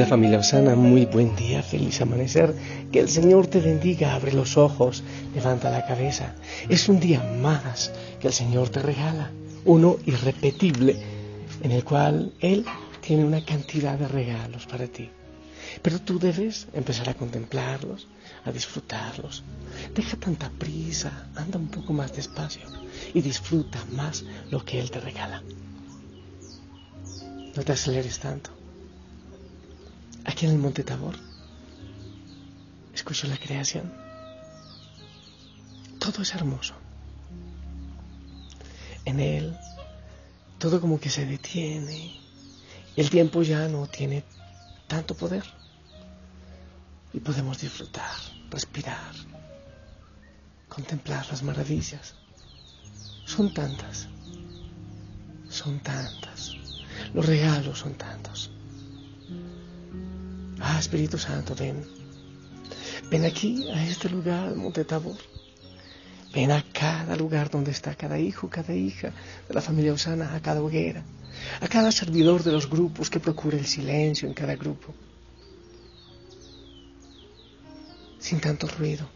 [0.00, 2.54] Linda familia Osana, muy buen día, feliz amanecer.
[2.90, 5.02] Que el Señor te bendiga, abre los ojos,
[5.34, 6.34] levanta la cabeza.
[6.70, 9.30] Es un día más que el Señor te regala,
[9.66, 10.96] uno irrepetible,
[11.62, 12.64] en el cual Él
[13.02, 15.10] tiene una cantidad de regalos para ti.
[15.82, 18.08] Pero tú debes empezar a contemplarlos,
[18.46, 19.44] a disfrutarlos.
[19.94, 22.62] Deja tanta prisa, anda un poco más despacio
[23.12, 25.42] y disfruta más lo que Él te regala.
[27.54, 28.59] No te aceleres tanto
[30.24, 31.16] aquí en el Monte Tabor.
[32.94, 33.92] Escucho la creación.
[35.98, 36.74] Todo es hermoso.
[39.04, 39.56] En él,
[40.58, 42.18] todo como que se detiene.
[42.96, 44.24] El tiempo ya no tiene
[44.86, 45.44] tanto poder.
[47.12, 48.16] Y podemos disfrutar,
[48.50, 49.14] respirar,
[50.68, 52.14] contemplar las maravillas.
[53.24, 54.08] Son tantas,
[55.48, 56.54] son tantas.
[57.14, 58.50] Los regalos son tantos.
[60.72, 61.84] Ah, Espíritu Santo, ven.
[63.10, 65.18] Ven aquí, a este lugar, Monte Tabor.
[66.32, 69.10] Ven a cada lugar donde está cada hijo, cada hija
[69.48, 71.02] de la familia Osana, a cada hoguera,
[71.60, 74.94] a cada servidor de los grupos que procure el silencio en cada grupo.
[78.20, 79.10] Sin tanto ruido.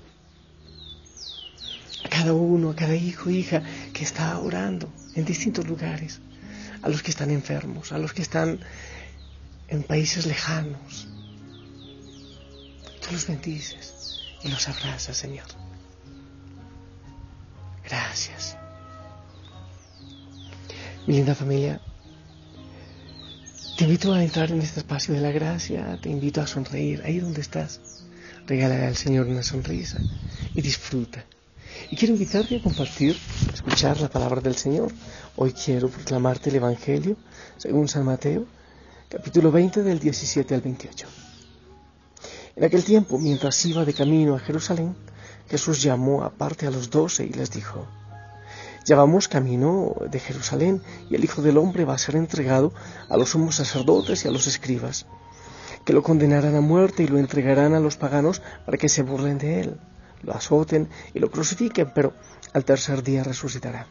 [2.05, 6.21] A cada uno, a cada hijo, hija que está orando en distintos lugares.
[6.83, 8.59] A los que están enfermos, a los que están
[9.69, 11.14] en países lejanos,
[13.05, 15.45] Tú los bendices y los abrazas, Señor.
[17.85, 18.57] Gracias.
[21.07, 21.83] Mi linda familia,
[23.77, 27.19] te invito a entrar en este espacio de la gracia, te invito a sonreír ahí
[27.19, 27.81] donde estás.
[28.47, 29.99] Regálale al Señor una sonrisa
[30.55, 31.25] y disfruta.
[31.91, 33.19] Y quiero invitarte a compartir,
[33.51, 34.93] a escuchar la palabra del Señor.
[35.37, 37.17] Hoy quiero proclamarte el Evangelio
[37.59, 38.47] según San Mateo,
[39.11, 41.24] capítulo 20 del 17 al 28.
[42.57, 44.95] En aquel tiempo, mientras iba de camino a Jerusalén,
[45.49, 47.85] Jesús llamó aparte a los doce y les dijo,
[48.87, 52.73] Ya vamos camino de Jerusalén y el Hijo del Hombre va a ser entregado
[53.09, 55.07] a los sumos sacerdotes y a los escribas,
[55.85, 59.39] que lo condenarán a muerte y lo entregarán a los paganos para que se burlen
[59.39, 59.81] de él,
[60.23, 62.13] lo azoten y lo crucifiquen, pero
[62.53, 63.89] al tercer día resucitará.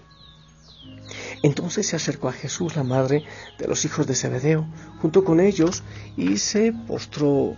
[1.44, 3.26] Entonces se acercó a Jesús la madre
[3.60, 4.66] de los hijos de Zebedeo,
[5.02, 5.84] junto con ellos,
[6.16, 7.58] y se postró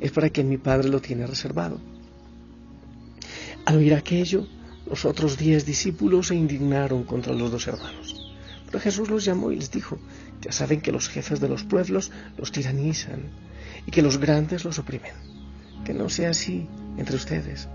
[0.00, 1.80] es para quien mi Padre lo tiene reservado.
[3.64, 4.46] Al oír aquello,
[4.86, 8.32] los otros diez discípulos se indignaron contra los dos hermanos.
[8.66, 9.98] Pero Jesús los llamó y les dijo,
[10.40, 13.30] ya saben que los jefes de los pueblos los tiranizan
[13.86, 15.12] y que los grandes los oprimen.
[15.84, 16.66] Que no sea así
[16.98, 17.68] entre ustedes.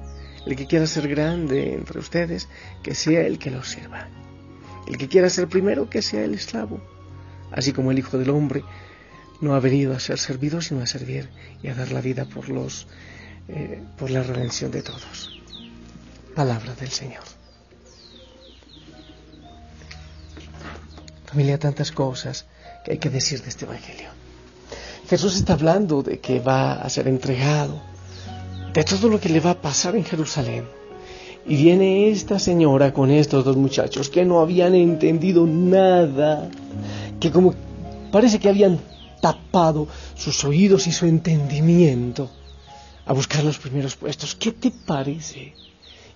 [0.45, 2.47] El que quiera ser grande entre ustedes,
[2.83, 4.07] que sea el que los sirva.
[4.87, 6.81] El que quiera ser primero, que sea el esclavo.
[7.51, 8.63] Así como el Hijo del Hombre
[9.41, 11.29] no ha venido a ser servido, sino a servir
[11.63, 12.87] y a dar la vida por los
[13.47, 15.31] eh, por la redención de todos.
[16.35, 17.23] Palabra del Señor.
[21.25, 22.45] Familia, tantas cosas
[22.85, 24.09] que hay que decir de este Evangelio.
[25.09, 27.81] Jesús está hablando de que va a ser entregado,
[28.73, 30.65] de todo lo que le va a pasar en Jerusalén.
[31.47, 36.49] Y viene esta señora con estos dos muchachos que no habían entendido nada,
[37.19, 37.55] que como
[38.11, 38.79] parece que habían
[39.19, 42.29] tapado sus oídos y su entendimiento
[43.05, 44.35] a buscar los primeros puestos.
[44.35, 45.53] ¿Qué te parece?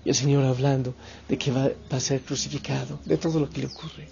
[0.06, 0.94] Y el Señor hablando
[1.28, 4.08] de que va, a ser crucificado, de todo lo que le ocurre.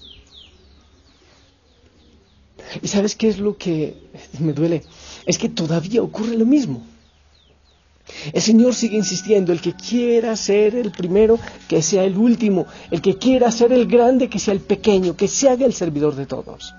[2.82, 3.98] ¿Y sabes qué es lo que
[4.40, 4.84] me duele?
[5.26, 6.84] Es que todavía ocurre lo mismo.
[8.34, 13.02] El Señor sigue insistiendo, el que quiera ser el primero, que sea el último, el
[13.02, 16.26] que quiera ser el grande, que sea el pequeño, que se haga el servidor de
[16.26, 16.74] todos.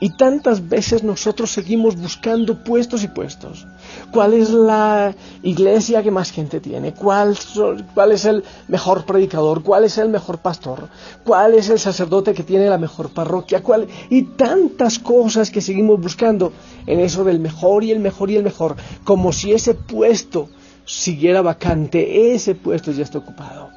[0.00, 3.66] Y tantas veces nosotros seguimos buscando puestos y puestos.
[4.10, 6.94] ¿Cuál es la iglesia que más gente tiene?
[6.94, 7.36] ¿Cuál,
[7.94, 9.62] ¿Cuál, es el mejor predicador?
[9.62, 10.88] ¿Cuál es el mejor pastor?
[11.24, 13.62] ¿Cuál es el sacerdote que tiene la mejor parroquia?
[13.62, 13.86] ¿Cuál?
[14.10, 16.52] Y tantas cosas que seguimos buscando
[16.86, 18.76] en eso del mejor y el mejor y el mejor.
[19.04, 20.48] Como si ese puesto
[20.88, 22.32] siguiera vacante.
[22.34, 23.70] Ese puesto ya está ocupado.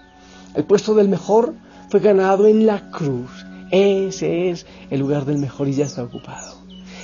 [0.56, 1.54] El puesto del mejor
[1.90, 3.30] fue ganado en la cruz
[3.72, 6.58] ese es el lugar del mejor y ya está ocupado.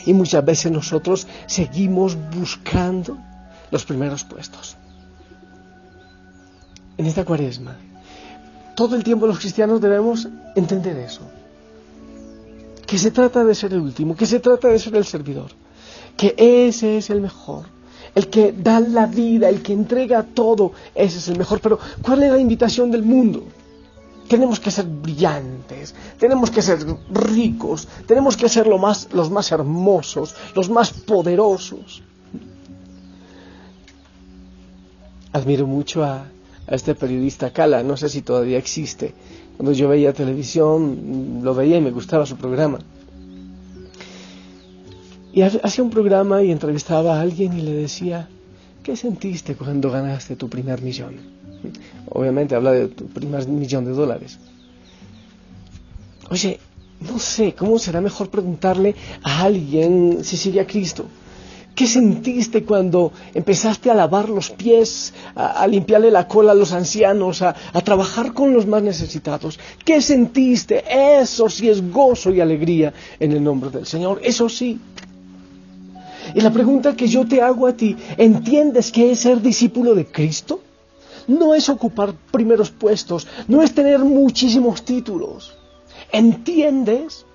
[0.05, 3.17] Y muchas veces nosotros seguimos buscando
[3.71, 4.77] los primeros puestos.
[6.97, 7.75] En esta cuaresma,
[8.75, 11.21] todo el tiempo los cristianos debemos entender eso.
[12.85, 15.51] Que se trata de ser el último, que se trata de ser el servidor,
[16.15, 17.65] que ese es el mejor,
[18.15, 21.59] el que da la vida, el que entrega todo, ese es el mejor.
[21.59, 23.43] Pero ¿cuál es la invitación del mundo?
[24.27, 26.79] Tenemos que ser brillantes, tenemos que ser
[27.11, 32.03] ricos, tenemos que ser los más hermosos, los más poderosos.
[35.33, 36.25] Admiro mucho a,
[36.67, 39.13] a este periodista Cala, no sé si todavía existe.
[39.55, 42.79] Cuando yo veía televisión, lo veía y me gustaba su programa.
[45.33, 48.27] Y hacía un programa y entrevistaba a alguien y le decía,
[48.83, 51.36] ¿qué sentiste cuando ganaste tu primer millón?
[52.09, 54.39] Obviamente habla de tu primer millón de dólares.
[56.29, 56.59] Oye,
[56.99, 61.05] no sé, ¿cómo será mejor preguntarle a alguien si sigue a Cristo?
[61.75, 67.43] ¿Qué sentiste cuando empezaste a lavar los pies, a, limpiarle la cola a los ancianos,
[67.43, 69.59] a, a, trabajar con los más necesitados?
[69.85, 70.83] ¿Qué sentiste?
[70.89, 74.19] Eso sí es gozo y alegría en el nombre del Señor.
[74.23, 74.79] Eso sí.
[76.33, 80.07] Y la pregunta que yo te hago a ti, ¿entiendes qué es ser discípulo de
[80.07, 80.61] Cristo?
[81.27, 85.57] No es ocupar primeros puestos, no es tener muchísimos títulos.
[86.11, 87.25] ¿Entiendes?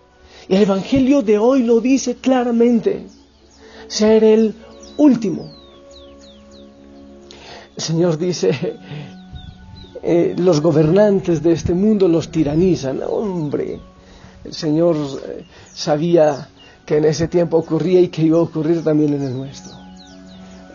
[0.49, 3.07] Y el Evangelio de hoy lo dice claramente.
[3.87, 4.55] Ser el
[4.97, 5.53] último.
[7.77, 8.79] El Señor dice,
[10.03, 13.01] eh, los gobernantes de este mundo los tiranizan.
[13.07, 13.81] Hombre,
[14.45, 16.49] el Señor eh, sabía
[16.85, 19.82] que en ese tiempo ocurría y que iba a ocurrir también en el nuestro.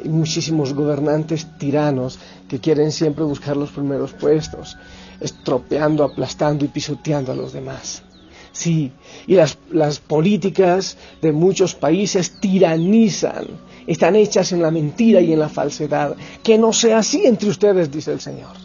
[0.06, 4.78] Muchísimos gobernantes tiranos que quieren siempre buscar los primeros puestos,
[5.20, 8.04] estropeando, aplastando y pisoteando a los demás.
[8.52, 8.92] Sí,
[9.28, 13.46] y las, las políticas de muchos países tiranizan,
[13.86, 16.16] están hechas en la mentira y en la falsedad.
[16.44, 18.56] Que no sea así entre ustedes, dice el Señor.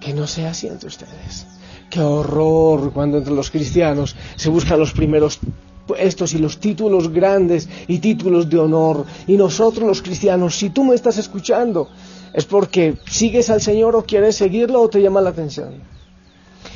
[0.00, 1.46] Que no sea así entre ustedes.
[1.90, 5.38] Qué horror cuando entre los cristianos se buscan los primeros
[5.88, 9.04] puestos y los títulos grandes y títulos de honor.
[9.26, 11.88] Y nosotros los cristianos, si tú me estás escuchando,
[12.32, 15.82] es porque sigues al Señor o quieres seguirlo o te llama la atención.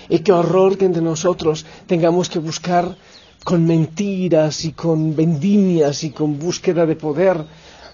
[0.08, 2.96] Y qué horror que entre nosotros tengamos que buscar
[3.44, 7.44] con mentiras y con vendimias y con búsqueda de poder,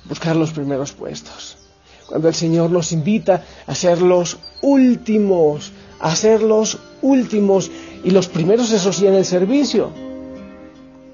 [0.08, 1.58] buscar los primeros puestos.
[2.06, 7.70] Cuando el Señor nos invita a ser los últimos, a ser los últimos
[8.04, 9.90] y los primeros, eso sí, en el servicio,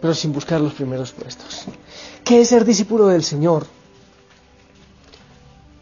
[0.04, 1.64] pero sin buscar los primeros puestos.
[2.23, 3.64] ¿Qué es ser discípulo del Señor?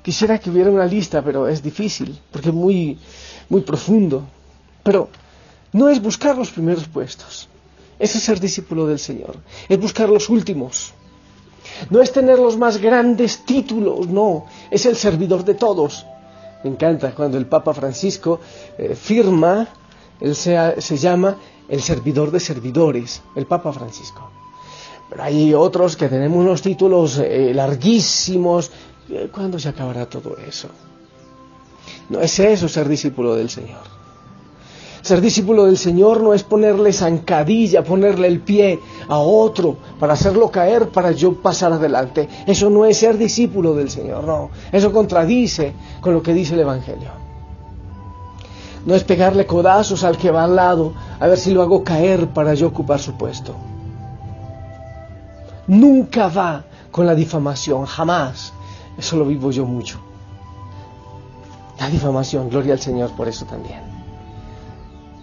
[0.01, 3.01] Quisiera que hubiera una lista, pero es difícil, porque es muy,
[3.49, 4.23] muy profundo.
[4.85, 5.09] Pero
[5.73, 7.49] no es buscar los primeros puestos,
[7.99, 9.39] es ser discípulo del Señor,
[9.69, 10.95] es buscar los últimos.
[11.91, 16.07] No es tener los más grandes títulos, no, es el servidor de todos.
[16.63, 18.39] Me encanta cuando el Papa Francisco
[18.79, 19.67] eh, firma,
[20.23, 21.37] él se, se llama
[21.69, 24.31] el servidor de servidores, el Papa Francisco.
[25.11, 28.71] Pero hay otros que tenemos unos títulos eh, larguísimos,
[29.33, 30.69] ¿Cuándo se acabará todo eso?
[32.09, 33.81] No es eso ser discípulo del Señor.
[35.03, 40.51] Ser discípulo del Señor no es ponerle zancadilla, ponerle el pie a otro para hacerlo
[40.51, 42.29] caer para yo pasar adelante.
[42.47, 44.51] Eso no es ser discípulo del Señor, no.
[44.71, 47.22] Eso contradice con lo que dice el Evangelio.
[48.85, 52.29] No es pegarle codazos al que va al lado a ver si lo hago caer
[52.29, 53.55] para yo ocupar su puesto.
[55.67, 58.53] Nunca va con la difamación, jamás.
[58.99, 60.01] Eso lo vivo yo mucho.
[61.79, 63.93] La difamación, gloria al Señor por eso también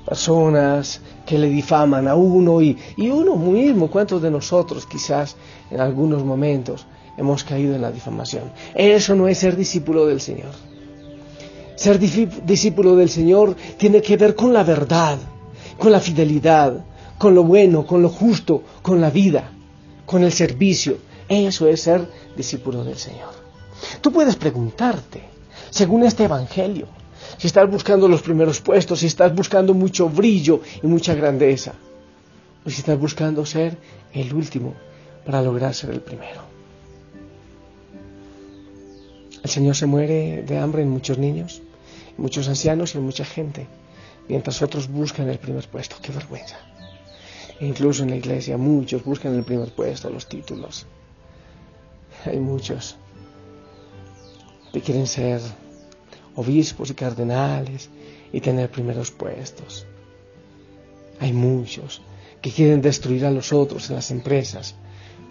[0.09, 5.35] personas que le difaman a uno y, uno mismo, ¿cuántos de nosotros quizás
[5.69, 8.51] en algunos momentos hemos caído en la difamación?
[8.73, 10.68] Eso no es ser discípulo del Señor.
[11.79, 15.17] Ser discípulo del Señor tiene que ver con la verdad,
[15.77, 16.83] con la fidelidad,
[17.17, 19.49] con lo bueno, con lo justo, con la vida,
[20.05, 20.97] con el servicio.
[21.29, 22.05] Eso es ser
[22.35, 23.29] discípulo del Señor.
[24.01, 25.23] Tú puedes preguntarte,
[25.69, 26.87] según este Evangelio,
[27.37, 31.75] si estás buscando los primeros puestos, si estás buscando mucho brillo y mucha grandeza,
[32.65, 33.77] o si estás buscando ser
[34.11, 34.73] el último
[35.25, 36.41] para lograr ser el primero.
[39.41, 41.61] El Señor se muere de hambre en muchos niños,
[42.19, 43.67] muchos ancianos y mucha gente,
[44.27, 45.95] mientras otros buscan el primer puesto.
[46.01, 46.57] ¡Qué vergüenza!
[47.61, 50.85] Incluso en la iglesia muchos buscan el primer puesto, los títulos.
[52.25, 52.97] Hay muchos
[54.71, 55.41] que quieren ser
[56.35, 57.89] obispos y cardenales
[58.31, 59.85] y tener primeros puestos.
[61.19, 62.01] Hay muchos
[62.41, 64.75] que quieren destruir a los otros en las empresas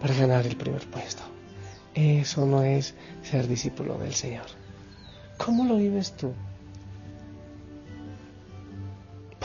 [0.00, 1.22] para ganar el primer puesto.
[1.94, 4.46] Eso no es ser discípulo del Señor.
[5.38, 6.32] ¿Cómo lo vives tú?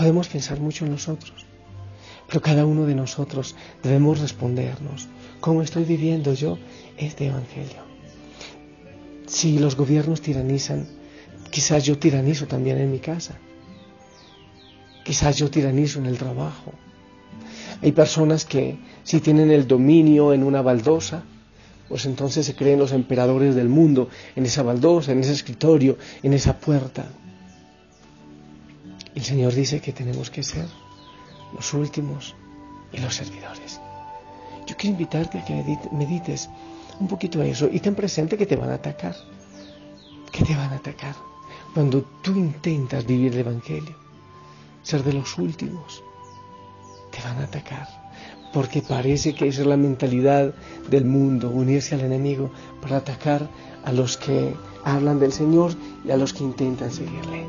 [0.04, 1.46] Podemos pensar mucho en nosotros,
[2.28, 5.08] pero cada uno de nosotros debemos respondernos,
[5.40, 6.58] ¿cómo estoy viviendo yo
[6.98, 7.84] este Evangelio?
[9.28, 10.88] Si los gobiernos tiranizan,
[11.50, 13.36] Quizás yo tiranizo también en mi casa.
[15.06, 16.74] Quizás yo tiranizo en el trabajo.
[17.82, 21.24] Hay personas que si tienen el dominio en una baldosa,
[21.88, 26.34] pues entonces se creen los emperadores del mundo en esa baldosa, en ese escritorio, en
[26.34, 27.06] esa puerta.
[29.16, 30.68] El Señor dice que tenemos que ser
[31.54, 32.36] los últimos
[32.92, 33.80] y los servidores.
[34.66, 36.50] Yo quiero invitarte a que medites
[37.00, 39.16] un poquito a eso y ten presente que te van a atacar.
[40.32, 41.16] Que te van a atacar
[41.74, 43.96] cuando tú intentas vivir el Evangelio,
[44.84, 46.04] ser de los últimos,
[47.12, 47.88] te van a atacar.
[48.54, 50.54] Porque parece que esa es la mentalidad
[50.92, 52.52] del mundo, unirse al enemigo
[52.82, 53.50] para atacar
[53.84, 55.74] a los que hablan del Señor
[56.06, 57.48] y a los que intentan seguirle.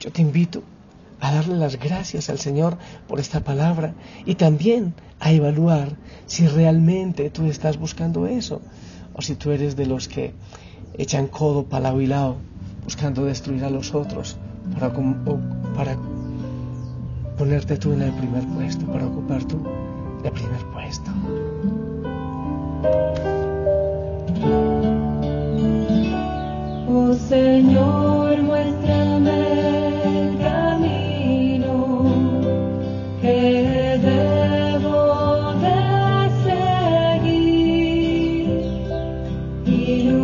[0.00, 0.62] Yo te invito
[1.20, 2.76] a darle las gracias al Señor
[3.08, 3.94] por esta palabra
[4.24, 5.96] y también a evaluar
[6.26, 8.60] si realmente tú estás buscando eso
[9.14, 10.34] o si tú eres de los que
[10.98, 14.36] echan codo para lado y buscando destruir a los otros
[14.74, 14.92] para,
[15.74, 15.96] para
[17.38, 19.62] ponerte tú en el primer puesto, para ocupar tú
[20.24, 21.10] el primer puesto.
[26.88, 29.45] Oh Señor, muéstrame.
[39.66, 40.15] You.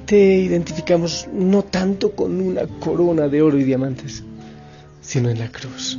[0.00, 4.22] Te identificamos no tanto con una corona de oro y diamantes,
[5.00, 5.98] sino en la cruz,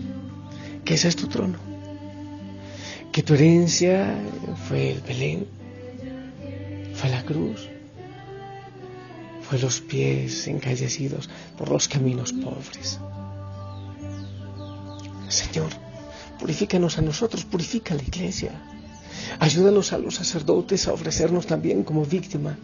[0.83, 1.57] que ese es tu trono,
[3.11, 4.15] que tu herencia
[4.67, 5.47] fue el Belén,
[6.93, 7.69] fue la cruz,
[9.49, 12.99] pues los pies encallecidos por los caminos pobres.
[15.27, 15.69] Señor,
[16.39, 18.51] purifícanos a nosotros, purifica a la iglesia.
[19.39, 22.57] Ayúdanos a los sacerdotes a ofrecernos también como víctima,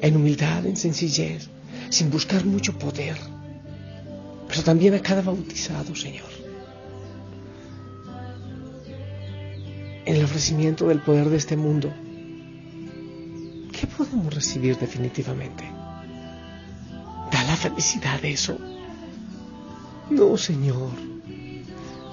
[0.00, 1.48] en humildad, en sencillez,
[1.88, 3.16] sin buscar mucho poder,
[4.48, 6.30] pero también a cada bautizado, Señor.
[10.04, 11.92] En el ofrecimiento del poder de este mundo,
[13.72, 15.64] ¿qué podemos recibir definitivamente?
[17.32, 18.56] ¿Da la felicidad eso?
[20.10, 21.15] No, Señor.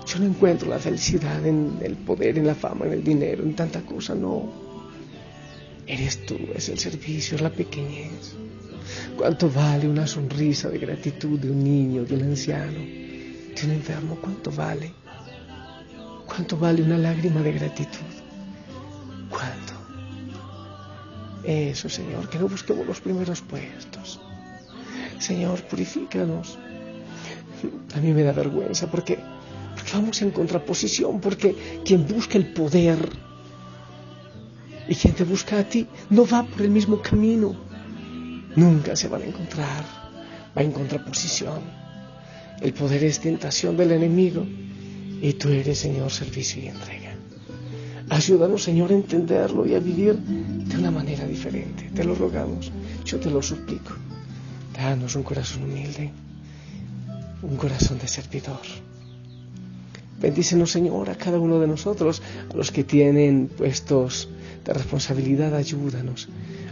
[0.06, 3.56] Yo no encuentro la felicidad en el poder, en la fama, en el dinero, en
[3.56, 4.52] tanta cosa, no.
[5.88, 8.36] Eres tú, es el servicio, es la pequeñez.
[9.18, 14.18] ¿Cuánto vale una sonrisa de gratitud de un niño, de un anciano, de un enfermo?
[14.22, 14.94] ¿Cuánto vale?
[16.26, 18.14] ¿Cuánto vale una lágrima de gratitud?
[19.30, 19.74] ¿Cuánto?
[21.44, 24.20] Eso, Señor, que no busquemos los primeros puestos.
[25.20, 26.58] Señor, purifícanos.
[27.96, 29.20] A mí me da vergüenza porque
[29.94, 32.98] vamos en contraposición, porque quien busca el poder
[34.88, 37.56] y quien te busca a ti no va por el mismo camino.
[38.56, 39.84] Nunca se van a encontrar,
[40.58, 41.62] va en contraposición.
[42.60, 44.46] El poder es tentación del enemigo
[45.22, 47.14] y tú eres, Señor, servicio y entrega.
[48.10, 51.90] Ayúdanos, Señor, a entenderlo y a vivir de una manera diferente.
[51.96, 52.72] Te lo rogamos,
[53.06, 53.94] yo te lo suplico.
[54.74, 56.12] Danos un corazón humilde,
[57.42, 58.62] un corazón de servidor.
[60.24, 64.30] Bendícenos, Señor, a cada uno de nosotros, a los que tienen puestos
[64.64, 66.30] de responsabilidad, ayúdanos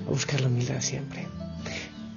[0.08, 1.27] a buscar la humildad siempre.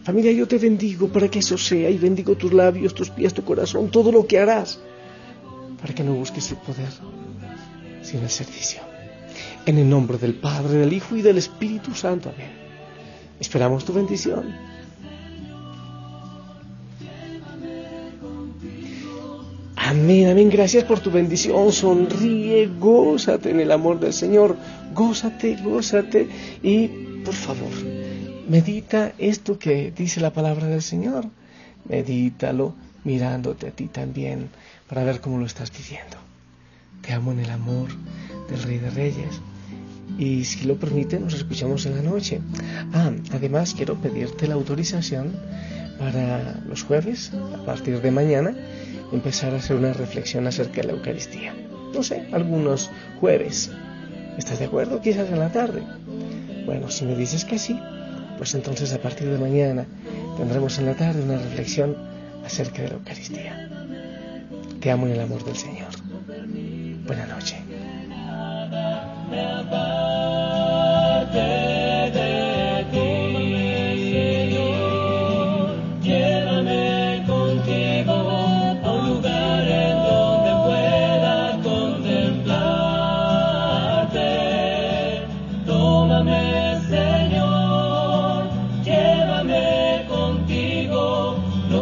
[0.05, 3.43] Familia, yo te bendigo para que eso sea y bendigo tus labios, tus pies, tu
[3.43, 4.79] corazón, todo lo que harás,
[5.81, 6.93] para que no busques el poder,
[8.03, 8.83] sino el servicio.
[9.67, 12.31] En el nombre del Padre, del Hijo y del Espíritu Santo.
[12.33, 12.53] Amén.
[13.41, 14.55] Esperamos tu bendición.
[19.95, 20.51] Amén, amén.
[20.51, 21.71] Gracias por tu bendición.
[21.71, 24.57] Sonríe, gózate en el amor del Señor.
[24.93, 26.29] Gózate, gózate.
[26.65, 26.89] Y
[27.25, 27.71] por favor,
[28.49, 31.27] medita esto que dice la palabra del Señor.
[31.89, 34.49] Medítalo mirándote a ti también
[34.89, 36.17] para ver cómo lo estás viviendo.
[37.01, 37.91] Te amo en el amor
[38.51, 39.41] del Rey de Reyes.
[40.19, 42.41] Y si lo permite, nos escuchamos en la noche.
[42.93, 45.37] Ah, además quiero pedirte la autorización
[45.99, 48.55] para los jueves, a partir de mañana,
[49.13, 51.55] empezar a hacer una reflexión acerca de la Eucaristía.
[51.95, 53.71] No sé, algunos jueves.
[54.37, 55.01] ¿Estás de acuerdo?
[55.01, 55.83] Quizás en la tarde.
[56.67, 57.79] Bueno, si me dices que sí,
[58.37, 59.87] pues entonces a partir de mañana
[60.37, 61.97] tendremos en la tarde una reflexión
[62.45, 63.71] acerca de la Eucaristía.
[64.81, 65.91] Te amo en el amor del Señor.
[67.07, 67.59] Buenas noches.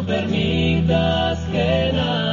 [0.05, 2.32] permitas que nada.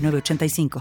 [0.00, 0.70] 906985.